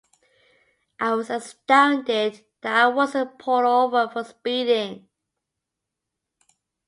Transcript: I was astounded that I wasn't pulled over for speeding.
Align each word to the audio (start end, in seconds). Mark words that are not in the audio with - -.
I 0.99 1.13
was 1.13 1.29
astounded 1.29 2.43
that 2.61 2.75
I 2.75 2.87
wasn't 2.87 3.37
pulled 3.37 3.65
over 3.65 4.09
for 4.11 4.23
speeding. 4.23 5.07